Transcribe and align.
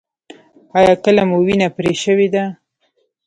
ایا 0.77 0.93
کله 1.03 1.23
مو 1.29 1.37
وینه 1.45 1.67
پرې 1.75 1.93
شوې 2.03 2.27
ده؟ 2.33 2.43